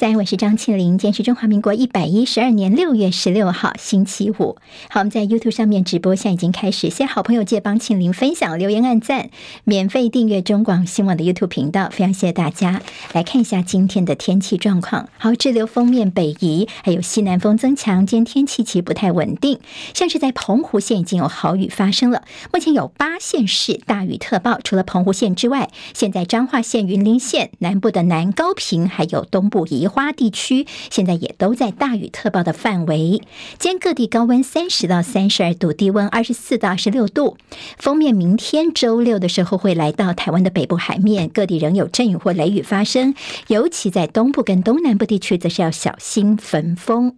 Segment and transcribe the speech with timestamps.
[0.00, 0.96] 在，我是张庆玲。
[0.96, 4.56] 今天是中华民国一百一十二年六月十六号，星期五。
[4.88, 6.88] 好，我们在 YouTube 上面直播，现在已经开始。
[6.88, 9.28] 谢谢好朋友借帮庆玲分享、留言、按赞、
[9.64, 12.80] 免费订阅中广新闻网的 YouTube 频道，非常谢谢大家。
[13.12, 15.10] 来看一下今天的天气状况。
[15.18, 19.60] 好，滞留锋面北移，还有西南风增强，今天天气其实不太稳定。
[19.92, 24.58] 像是在澎湖县已经有豪雨发生了，目前有八县市大雨特报。
[24.64, 33.20] 除了澎湖县之外，现在彰化县、云林县南部的南高屏，还有东部宜花地区现在也都在大雨特报的范围。
[33.58, 37.36] 今各地高温三十到三十二度，低温二十四到二十六度。
[37.76, 43.14] 封面明天周六的时候会来到台湾的北部海面，各地仍有阵雨或雷雨发生，
[43.48, 47.16] 尤其在东部跟东南部地区，则是要小心焚风。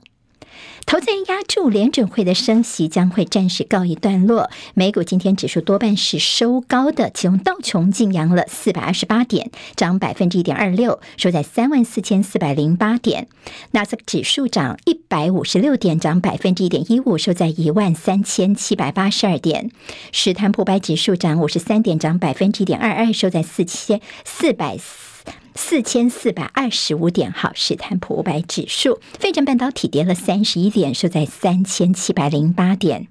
[0.85, 4.51] 投资人押注联准会的升息将会暂时告一段落。
[4.75, 13.29] 美股今天指数多半是收高的，其中道琼劲扬了四百二十八点，涨百分之一点二六，收在三万四千四百零八点。
[13.71, 19.71] 纳斯克指数涨一百五十六点，涨百分之一点一五，收在一万三千七百八十二点。
[20.11, 24.77] 史坦普白指数涨五十三点，涨百分之一点二二，收在四千四百。
[24.77, 25.12] 四
[25.55, 33.07] 四千四百二十五点，好，史坦普五百指数，费城半导体跌了三十一点，收在三千七百零八点。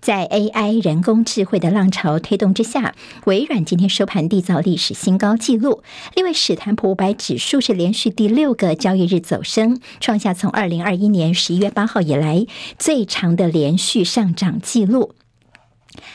[0.00, 2.94] 在 AI 人工智慧的浪潮推动之下，
[3.26, 5.82] 微软今天收盘缔造历史新高纪录。
[6.14, 12.46] 另外，史坦普五百指数是连续第六个交易日走升，创下从二零二一年十一月八号以来
[12.78, 15.14] 最长的连续上涨纪录。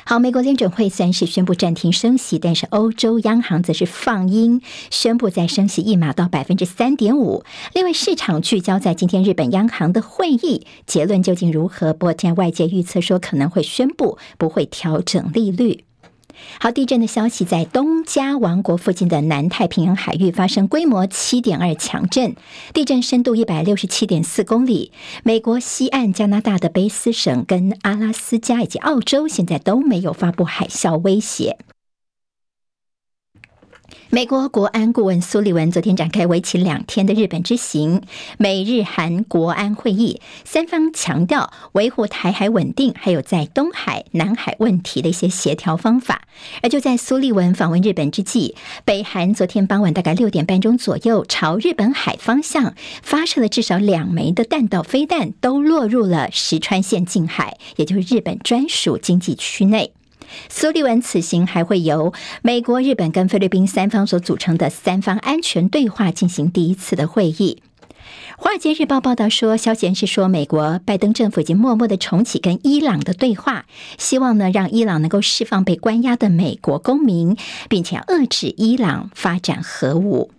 [0.06, 7.44] 好，美国联准会虽然是宣布暂停升息，但是欧洲央行则是放鹰，宣布再升息一码到百分之三点五。
[7.74, 11.94] 另外，市场聚焦在今天日本央行的会议结论究竟如何？
[11.94, 15.84] 不过，现在外界预测说可能会宣布不会调整利率。
[16.60, 22.36] 好，地震的消息，在东加王国附近的南太平洋海域发生规模七点二强震，
[22.74, 24.92] 地震深度一百六十七点四公里。
[25.24, 31.58] 美国西岸、加拿大的卑斯省跟阿拉斯加以及澳洲现在都没有发布海啸威胁。
[34.10, 38.02] 美国国安顾问苏利文昨天展开为期两天的日本之行，
[38.38, 46.22] 美日韩国安会议，三方强调维护台海稳定，还有在东海、南海问题的一些协调方法。
[46.62, 59.92] 而就在苏利文访问日本之际，北韩昨天傍晚大概六点半钟左右，朝日本海方向发射了至少两枚的弹道飞弹，都落入了石川县近海，也就是日本专属经济区内。
[60.50, 67.62] 苏利文此行还会由美国、日本跟菲律宾三方所组成的三方安全对话进行第一次的会议。
[68.40, 73.66] 《华尔街日报》报道说，消息人士说，美国拜登政府已经默默的重启跟伊朗的对话，
[73.98, 77.36] 希望呢让伊朗能够释放被关押的美国公民，
[77.68, 80.32] 并且遏制伊朗发展核武。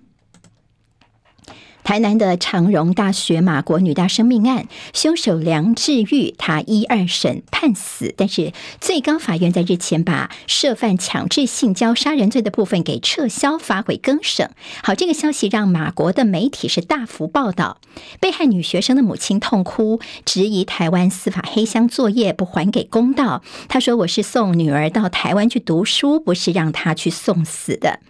[1.89, 14.51] 台南的长荣大学马国女大生命案，凶手梁志玉他一二审判死，但是最高法院在日前把涉犯强制性交杀人罪的部分给撤销，发回更审。
[14.83, 17.79] 好，这个消息让马国的媒体是大幅报道，
[18.21, 23.43] 被害女学生的母亲痛哭，质疑台湾司法黑箱作业不还给公道。
[23.67, 28.01] 她说：“我是送女儿到台湾去读书，不是让她去送死的。”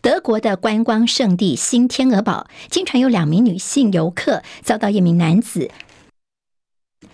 [0.00, 5.70] 德国的观光胜地新天鹅堡，经传有两名女性游客遭到一名男子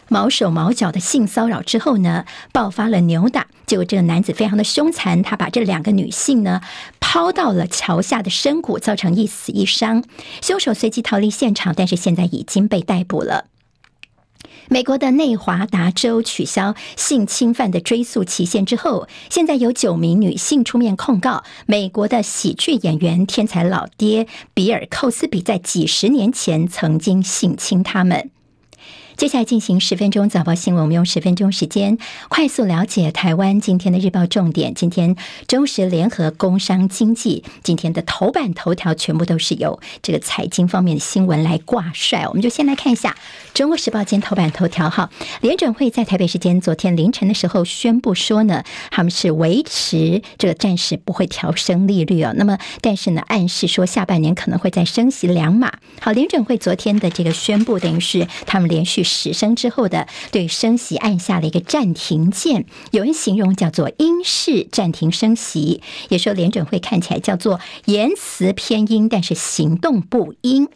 [0.08, 3.46] 毛手毛脚的性骚扰之后呢，爆发了扭打。
[3.66, 6.62] 结果这个男子非常的凶残，他把这两个女性呢
[6.98, 10.02] 抛到了桥下的深谷，造成一死一伤。
[10.40, 13.44] 凶手随即逃离现场，但是现在已经被逮捕了。
[14.70, 28.30] 美国的内华达州取消性侵犯的追诉期限之后，现在有九名女性出面控告美国的喜剧演员天才老爹比尔·寇斯比在几十年前曾经性侵他们。
[29.18, 31.98] 接下来进行十分钟早报新闻，我们用十分钟时间
[32.28, 34.74] 快速了解台湾今天的日报重点。
[34.74, 35.16] 今天
[35.48, 42.28] 中时联合工商经济今天的头版头条全部都是由这个财经方面的新闻来挂帅。
[42.28, 43.16] 我们就先来看一下
[43.54, 45.10] 中国时报今天头版头条哈，
[45.40, 48.62] 联准会在台北时间昨天凌晨的时候宣布说呢，
[48.92, 52.32] 他们是维持这个暂时不会调升利率哦。
[52.36, 55.72] 那么但是呢，暗示说下半年可能会再升息两码。
[56.00, 59.07] 好，联准会昨天的这个宣布，等于是他们连续。
[59.08, 70.68] 始声之后的对升息按下了一个暂停键，有人形容叫做鹰式暂停升息，也说联准会看起来叫做言辞偏鹰，但是行动不鹰。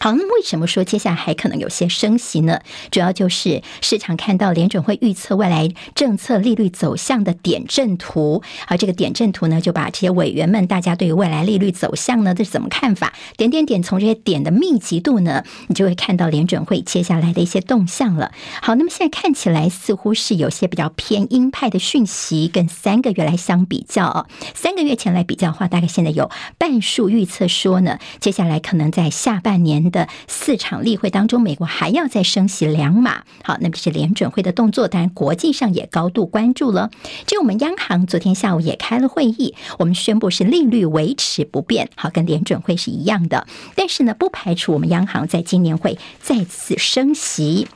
[0.00, 2.60] 好，那为什么说接下来还可能有些升息呢？
[2.90, 13.12] 主要就是市场看到联准会预测未来政策利率走向的点阵图，而这个点阵图呢，就把这些委员们大家对于未来利率走向呢，这是怎么看法？
[13.36, 18.30] 点点点，从这些点的密集度呢，你就会看到联准会接下来的一些动向了。
[18.62, 29.87] 好，那么现在看起来似乎是有些比较偏鹰派的讯息，跟三个月来相比较哦，三个月前来比较的话，大概现在有半数预测说呢，接下来可能在下半年。
[29.90, 33.22] 的四场例会当中，美国还要再升息两码。
[33.42, 36.90] 好，那么是联准会的动作，当然国际上也高度关注了。
[37.26, 43.46] 就我们央行昨天下午也开了会议，我们宣布是利率维持不变，好，跟联准会是一样的。
[43.74, 47.68] 但是呢，不排除我们央行在今年会再次升息。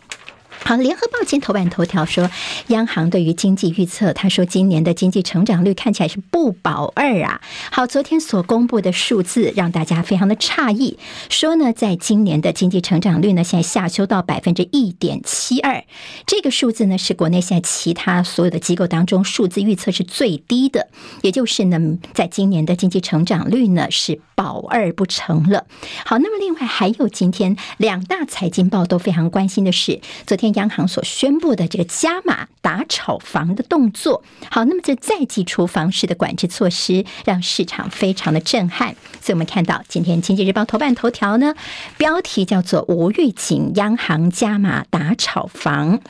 [0.65, 2.31] 好，联合报今头版头条说，
[2.69, 7.41] 央行对于经济预测，他说今年的经济成长率看起来是不保二啊。
[7.73, 10.97] 好，昨天所公布的数字让大家非常的诧异，
[11.29, 15.83] 说呢，在今年的经济成长率呢，现在下修到百分之一点七二，
[16.27, 20.89] 这个数字呢是国内现在其他所有的机构当中数字预测是最低的，
[21.23, 25.67] 也就是呢，在今年的经济成长率呢是保二不成了。
[26.07, 30.52] 好，那么另外还有今天两大财经报都非常关心的是，昨天。
[30.55, 38.95] 央行所宣布的这个加码打炒房的动作，好，那么这再祭出房市的管制措施，让市场非常的震撼。
[39.21, 41.55] 所以我们看到今天《经济日报》头版头条呢，
[41.97, 46.01] 标题叫做“无预警，央行加码打炒房”。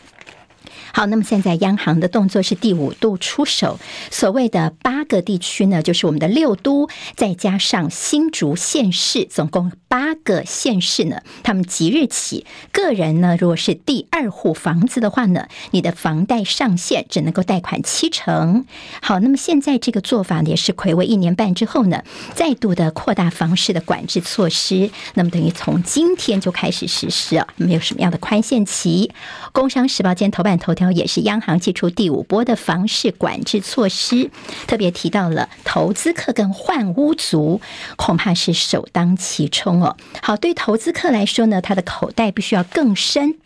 [0.94, 3.78] 好，那么现在央行的动作是第五度出手，
[4.10, 6.86] 所谓的八个地区呢，就是我们的六都，
[7.16, 18.64] 再加上新竹县市，总共八个县市呢，他们即日起，个人呢，如果是第二户房子的话呢，你的房贷上限只能够贷款七成。
[19.02, 22.02] 好，那么现在这个做法呢，也是睽违一年半之后呢，
[22.34, 29.12] 再度的扩大房市的管制措施，那么等于从今天就开始实施啊，没有什么样的宽限期。
[29.52, 30.92] 工商时报今天头版头条。
[30.92, 34.30] 也是央行祭出第五波的房市管制措施，
[34.66, 37.60] 特别提到了投资客跟换屋族，
[37.96, 39.81] 恐怕是首当其冲
[40.22, 43.38] 好，对投资客来说呢，他的口袋必须要更深。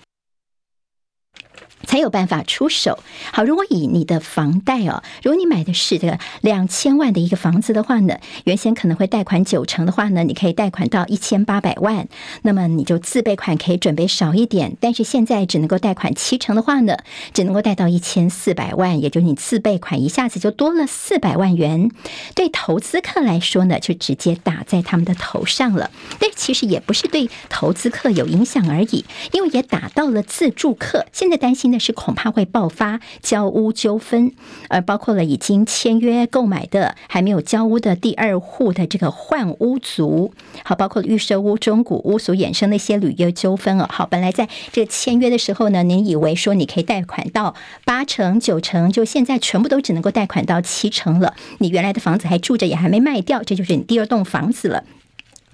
[1.86, 2.98] 才有办法出手。
[3.32, 12.08] 好，如果以你的房贷哦，如果你买的是这个两千万的一个房子的话呢，原先可能会贷款九成的话呢，你可以贷款到一千八百万，
[12.42, 14.76] 那么你就自备款可以准备少一点。
[14.80, 16.98] 但是现在只能够贷款七成的话呢，
[17.32, 21.90] 只能够贷到一千四百万，也就是你自备款一下子就多了四百万元。
[22.34, 25.90] 对投资客来说呢，就直接打在他们的头上了。
[26.18, 31.06] 但其实也不是对投资客有影响而已，因为也打到了自住客。
[31.12, 31.75] 现在担心的。
[31.78, 34.32] 是恐怕会爆发交屋纠纷，
[34.68, 40.32] 而包括了已经签约购买的还没有交屋的第二户的这个换屋族，
[40.64, 43.86] 好，包括了预售屋、中古屋所衍生的一些履约纠纷哦。
[43.90, 51.34] 好，本来在这个签约的时候呢，您以为说你可以贷款到八成、九成，就现在全部都只能够贷款到七成了。
[51.58, 54.84] 你原来的房子还住着，也还没卖掉，这就是你第二栋房子了。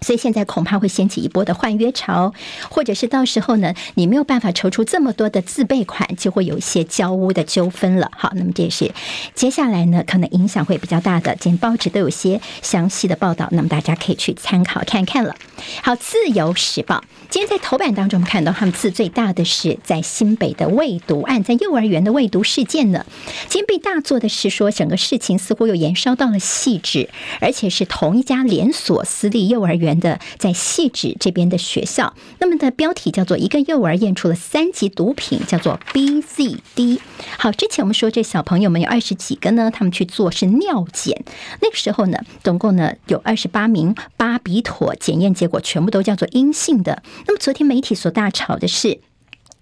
[0.03, 2.35] 所以现在恐怕会掀起一波的换约潮，
[2.69, 8.11] 或者是到时候呢，你没有办法筹出这么多的自备款，就会有一些交屋的纠纷了。
[8.17, 8.93] 好，那么这也是
[9.35, 11.37] 接下来呢，可能影响会比较大的。
[11.37, 15.37] 今天报纸都有些详细的报道，那么大家可以去参考看看了。
[15.83, 16.97] 好，《自由时报》
[17.31, 23.07] 今天在头版当中，看到他们字最大的是在新北的未读案，在幼儿园的未读事件呢，
[23.49, 27.09] 今天被大做的是说，整个事情似乎又延烧到了细致，
[27.41, 29.92] 而且是同一家连锁私立幼儿园。
[29.99, 36.99] 的在汐止这边的学校，那么的标题叫做一个幼儿验出了三级毒品，叫做 BZD。
[37.39, 41.25] 好，之前我们说这小朋友们有二十几个呢，他们去做是尿检，
[41.61, 47.03] 那个时候呢，总共呢有二十八名巴比妥检验结果全部都叫做阴性的。
[47.27, 49.01] 那么昨天媒体所大吵的是。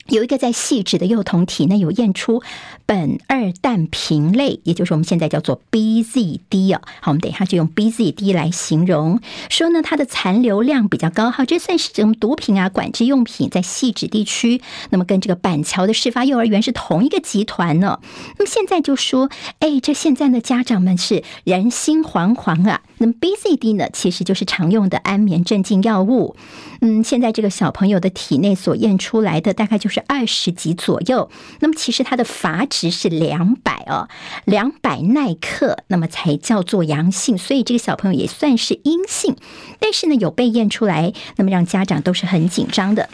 [0.06, 2.42] 有一个在细致的幼童体内有验出
[2.86, 6.80] 苯二氮平类，也就是我们现在叫做 BZD 啊。
[7.00, 11.30] 好，我们等一下就用 BZD 来形容，说呢它的残留量比较高。
[11.30, 12.68] 好，这算是什么毒品啊？
[12.68, 18.00] 管制用品在细致地区，那么跟这个板桥的事发幼儿园是同一个集团呢。
[18.38, 19.30] 那么现在就说，
[19.60, 22.80] 哎，这现在的家长们是人心惶惶啊。
[22.98, 26.34] 那么 BZD 呢，其实就是常用的安眠镇静药物。
[26.80, 29.89] 嗯，现在这个小朋友的体内所验出来的大概就。
[29.90, 34.08] 是二十几左右，那么其实它的阀值是两百哦，
[34.44, 39.36] 两百耐克，那么才叫做阳性，所以这个小朋友也算是阴性，
[39.78, 43.08] 但是呢有被验出来，那么让家长都是很紧张的。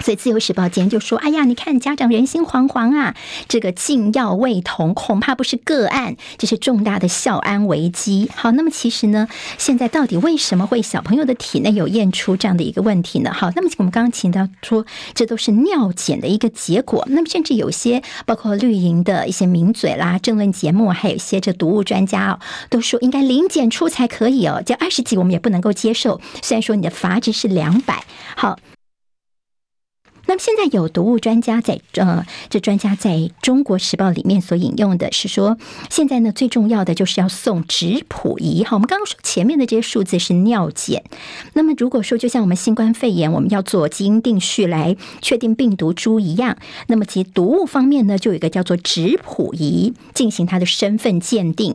[0.00, 3.14] 所以《自由时报》今天就说：“哎呀，你看家长人心惶惶啊，
[3.48, 13.32] 这个禁药未童恐怕不是个案，这是重大的校安危机。”好，那么其实呢，现在到底为什么会小朋友的体内有验出这样的一个问题呢？
[13.32, 17.06] 好，那么我们刚刚提到说，这都是尿检的一个结果。
[17.10, 26.20] 那么甚至有些包括绿营的一些名嘴啦、政论节目，还有一些这毒物专家哦，都说应该零检出才可以哦，这二十几我们也不能够接受。
[26.42, 28.58] 虽然说你的罚值是两百，好。
[30.30, 35.58] 那么现在有毒物专家在呃，这专家在中国时报里面所引用的是说，
[35.90, 38.62] 现在呢最重要的就是要送质谱仪。
[38.62, 41.02] 好，我们刚刚说前面的这些数字是尿检。
[41.54, 46.56] 那么如果说就像我们新冠肺炎，我们要做基因定序来确定病毒株一样，
[46.86, 51.74] 那么其实毒物方面呢，就有一个叫做质谱仪进行它的身份鉴定。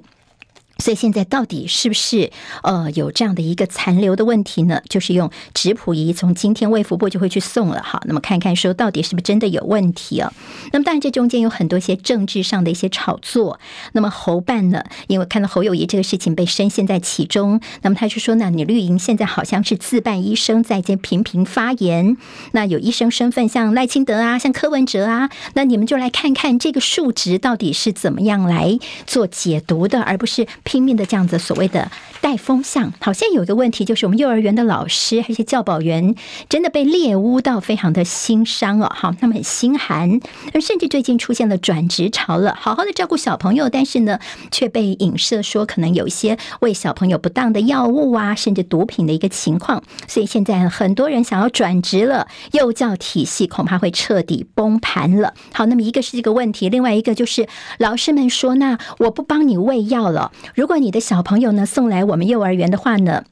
[0.78, 2.32] 所以现在到底是不是
[2.64, 4.82] 呃有这样的一个残留的问题呢？
[4.90, 8.02] 就是用质谱仪，从今天卫福部就会去送了哈。
[8.06, 10.34] 那么看看说到底是不是真的有问题啊？
[10.74, 13.60] 那么当然这中间有很多些政治上的一些炒作。
[13.94, 22.18] 那么侯办呢，因为看到侯友谊这个事情被深陷在其中，那么他就说呢，你绿营现在好像是自办医生在这频频发言，
[22.52, 28.78] 那有医生身份像赖清德啊，像柯文哲啊，那你们就来看看这个数值到底是怎么样来
[29.08, 30.46] 做解读的，而不是。
[30.66, 36.16] 拼命的这样子所谓的带风向，好像有一个问题，就是我们幼儿园的老师还有一些教保员
[36.50, 40.20] 真的被猎巫到，非常的心伤哦，好，他们很心寒，
[40.54, 44.20] 而甚至最近出现了转职潮了，好好的照顾小朋友，但是呢，
[44.52, 55.36] 却被影射说可能有一些喂小朋友不当的药物啊，甚至毒品的一个情况，所以现在很多人想要转职了，幼教体系恐怕会彻底崩盘了。
[55.54, 60.32] 好，那么一个是这个问题，另外一个就是老师们说，那我不帮你喂药了。
[60.56, 63.26] 如果你的小朋友呢，送来我们幼儿园的话呢，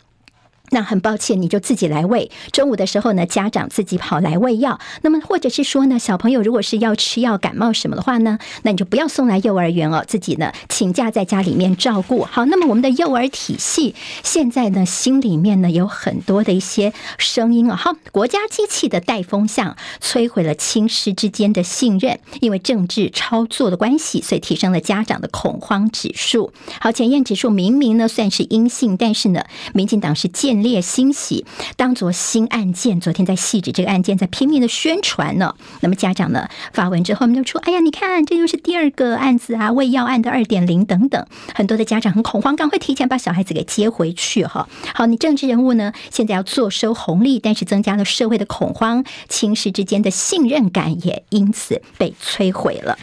[0.74, 2.30] 那很抱歉，你就自己来喂。
[2.52, 4.80] 中午的时候呢，家长自己跑来喂药。
[5.04, 12.24] 那么或者是说呢，小朋友如果是要吃药、感冒什么的话呢，那你就不要送来幼儿园哦，自己呢请假在家里面照顾。
[12.24, 17.76] 好，那么我们的幼儿体系现在呢，心里面呢有很多的一些声音啊。
[17.76, 26.52] 好，国家机器的带风向摧毁了亲师之间的信任，因为政治操作的关系，所以提升了家长的恐慌指数。
[26.80, 33.00] 好，检验指数明明呢算是阴性，但是呢，民进党是建烈欣喜，当作新案件。
[33.00, 35.54] 昨天在细致这个案件，在拼命的宣传呢。
[35.82, 44.68] 那么家长呢发文之后，我们就说：“哎呀，你看，这又是第二个案子啊，喂药案的二点零等等。”很多的家长很恐慌，赶快提前把小孩子给接回去哈。
[44.96, 52.98] 好，你政治人物呢，现在要坐收红利，但是增加了社会的恐慌，亲师之间的信任感也因此被摧毁了。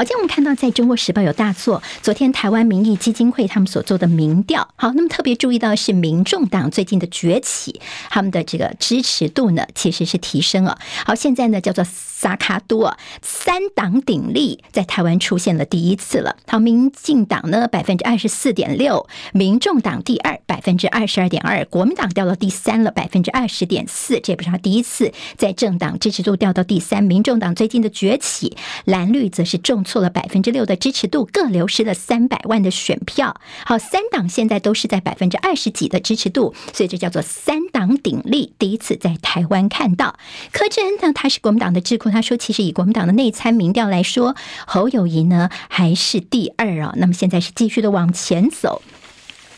[0.00, 10.78] 好，今天我们看到在中国时报有大作，昨天台湾民意基金会他们所做的民调，好，那么特别注意到是民众党最近的崛起，他们的这个支持度呢其实是提升了。
[11.04, 16.34] 好，现在呢叫做萨卡多三党鼎立，在台湾出现了第一次了。
[16.46, 27.04] 好，民进党呢百分之二十四点六，民众党第二百分之二十二点二，国民党掉到第三了百分之二十点四，这也不是他第一次在政党支持度掉到第三。
[27.04, 29.84] 民众党最近的崛起，蓝绿则是重。
[29.90, 33.34] 错了百分之六的支持度，各流失了三百万的选票。
[33.64, 38.54] 好，三党现在都是在百分之二十几的支持度，所以这叫做三党鼎立。
[38.56, 40.14] 第一次在台湾看到
[40.52, 46.94] 柯志恩呢，他是国民党的智库，他说，其实以国民党的内参民调来说，侯友谊呢还是第二啊。
[46.96, 48.82] 那么现在是继续的往前走。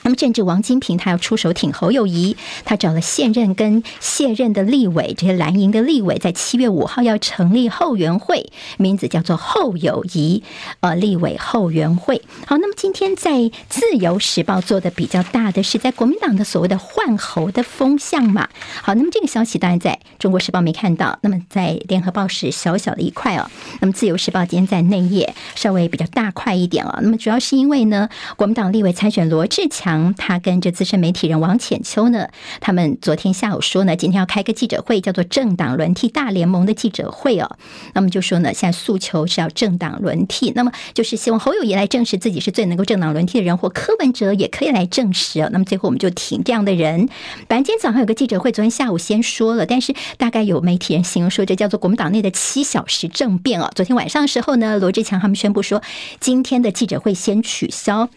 [0.05, 10.43] 那么，政治王金平他要出手挺侯友谊，他找了现任跟卸任的立委，这些蓝营的立委，在七月五号要成立后援会，名字叫做后友谊
[10.81, 12.21] 呃立委后援会。
[12.47, 18.49] 好，那么今天在自由时报做的比较大的是在国民党的所谓的换侯的风向嘛。
[18.83, 23.49] 好，那么这个消息当然在中国时报没看到，那么在联合报是小小的一块哦。
[23.81, 26.99] 那么自由时报今天在内页稍微比较大块一点哦。
[27.03, 29.92] 那么主要是因为呢，国民党立委参选罗志强。
[30.17, 32.29] 他跟着资深媒体人王浅秋呢，
[32.61, 37.57] 他们昨天下午说呢，今天要开个记者会，叫做“政党轮替大联盟”的记者会哦。
[37.95, 45.49] 那么就说呢，现在诉求是要政党轮替，那么就是希望侯友谊来证实自己是最能够政党轮替的人，或柯文哲也可以来证实。
[45.53, 47.09] 那么最后我们就挺这样的人。
[47.49, 53.71] 本来今天早上有个记者会，昨天下午先说了，但是大概有媒体人形容说，这叫做国民党内的七小时政变哦。
[53.75, 55.83] 昨天晚上的时候呢，罗志强他们宣布说，
[56.21, 58.09] 今天的记者会先取消。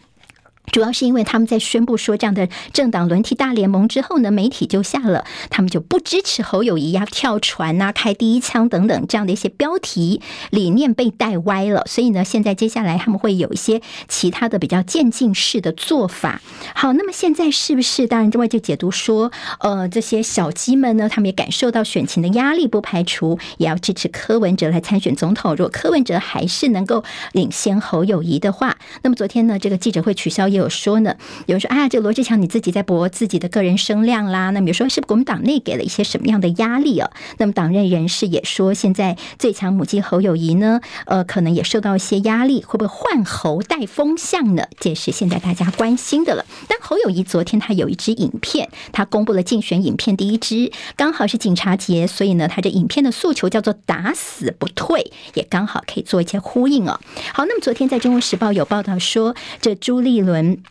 [0.72, 11.84] 主要是因为他们在宣布说这样的政党轮替大联盟之后呢，媒体就下了他们就不支持侯友谊呀，跳船呐、开第一枪等等这样的一些标题，理念被带歪了。
[11.86, 16.42] 所以呢，现在接下来他们会有一些其他的比较渐进式的做法。
[16.74, 18.08] 好，那么现在是不是？
[18.08, 25.52] 当然，外界解读说，呃，这些小鸡们呢，他们也感受到选情的压力，不排除也要支持柯文哲来参选总统。
[25.56, 27.04] 如果柯文哲还是能够
[27.34, 30.66] 领先侯友谊的话，那么昨天呢，这个记者会取消也有。
[30.76, 34.50] 说呢，有人说啊，这罗志强你自己在博自己的个人声量啦。
[34.50, 37.10] 那么比如说，是国民党内给了一些什么样的压力啊？
[37.38, 44.66] 那么党内人士也说，现在最强母鸡侯友宜呢，呃，可能也受到一些压力，会不会换侯带风向呢？
[44.80, 46.46] 这是现在大家关心的了。
[46.68, 57.00] 但侯友宜昨天他有一支影片，他公布了竞选影片第一支，刚好是警察节，所以呢，他这影片的诉求叫做“打死不退”，也刚好可以做一些呼应哦。
[57.34, 60.45] 好，那么昨天在《中国时报》有报道说，这朱立伦。
[60.46, 60.68] and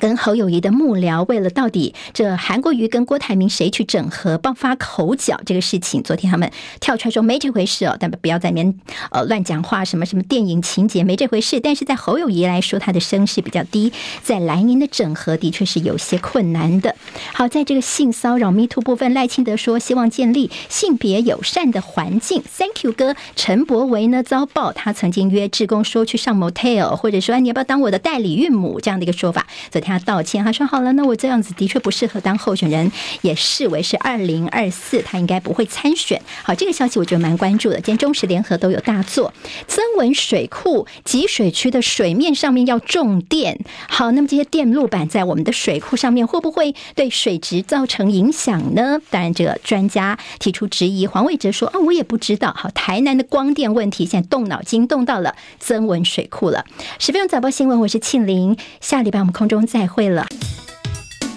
[0.00, 8.74] 跟侯友谊的幕僚为了到底这韩国瑜跟郭台铭谁去整合爆发口角这个事情，昨天他们跳出来说没这回事哦，但不要在里面
[9.10, 11.60] 呃乱讲话，什么什么电影情节没这回事。
[11.60, 13.92] 但是在侯友谊来说，他的声势比较低，
[14.22, 16.96] 在蓝营的整合的确是有些困难的。
[17.34, 22.42] 好，在这个性骚扰 Me Too 部分，赖清德说希望建立性别友善的环境。
[22.56, 29.89] Thank you 哥陈柏维呢遭爆，他曾经约志工说去上 motel，或者说你要不要当我的代理孕母这样的一个说法，昨天。
[29.90, 32.92] 他道歉，他说好了，那我这样子的确不适合当候选人，
[33.22, 36.22] 也视为是二零二四，他应该不会参选。
[36.44, 37.74] 好，这个消息我觉得蛮关注的。
[37.76, 39.34] 今天中时联合都有大作，
[39.66, 43.58] 增文水库集水区的水面上面要种电。
[43.88, 49.00] 好，那么这些电路板在我们的水库上面，会不会对水质造成影响呢？
[49.10, 51.08] 当然，这个专家提出质疑。
[51.08, 52.54] 黄伟哲说啊，我也不知道。
[52.56, 56.64] 好，台南的光电问题，现在动脑筋动到了增文水库了。
[57.00, 58.56] 十分钟早报新闻，我是庆玲。
[58.80, 59.79] 下礼拜我们空中再。
[59.80, 60.26] 太会了。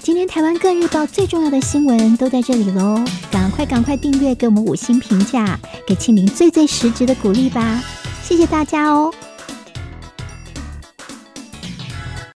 [0.01, 5.57] 今天台湾各日报最重要的新闻都在这里喽，赶快赶快订阅，给我们五星评价，
[5.87, 7.81] 给庆林最最实质的鼓励吧，
[8.21, 9.13] 谢谢大家哦。